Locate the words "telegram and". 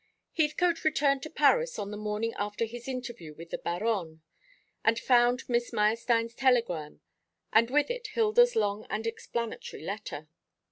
6.33-7.69